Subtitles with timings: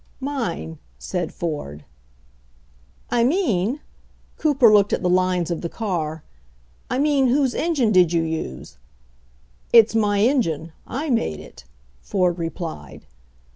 [0.19, 1.85] 'Mine," said Ford.
[3.11, 3.81] r I mean"—
[4.39, 6.23] Cooper looked at the lines of the car—
[6.89, 8.79] "I mean, whose engine did you use?"
[9.71, 10.71] "It's my engine—
[11.03, 11.65] I made it,"
[12.01, 13.05] Ford replied.